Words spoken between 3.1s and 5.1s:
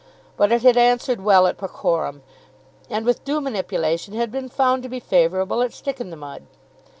due manipulation had been found to be